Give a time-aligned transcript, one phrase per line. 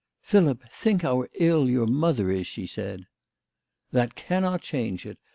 [0.23, 3.05] "Philip, think how ill your mother is," she said."
[3.91, 5.19] That cannot change it.